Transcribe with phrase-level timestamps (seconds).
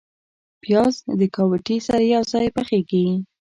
[0.63, 3.05] پیاز د ګاوتې سره یو ځای پخیږي